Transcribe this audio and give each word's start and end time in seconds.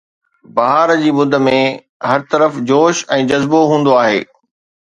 بهار 0.55 0.93
جي 1.01 1.11
مند 1.17 1.37
۾ 1.49 1.59
هر 2.09 2.25
طرف 2.31 2.57
جوش 2.73 3.05
۽ 3.19 3.31
جذبو 3.33 3.63
هوندو 3.73 3.97
آهي 4.07 4.21